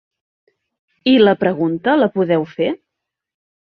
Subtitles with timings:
[1.13, 2.75] I la pregunta, la podeu fer?